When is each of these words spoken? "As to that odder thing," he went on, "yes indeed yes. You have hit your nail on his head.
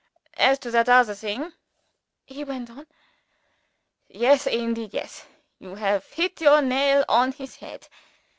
"As 0.39 0.57
to 0.57 0.71
that 0.71 0.89
odder 0.89 1.13
thing," 1.13 1.53
he 2.25 2.43
went 2.43 2.71
on, 2.71 2.87
"yes 4.07 4.47
indeed 4.47 4.95
yes. 4.95 5.27
You 5.59 5.75
have 5.75 6.07
hit 6.07 6.41
your 6.41 6.59
nail 6.63 7.05
on 7.07 7.33
his 7.33 7.57
head. 7.57 7.87